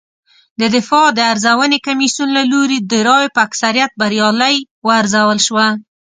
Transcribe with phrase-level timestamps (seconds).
[0.59, 5.67] د دفاع د ارزونې کمېسیون له لوري د رایو په اکثریت بریالۍ وارزول شوه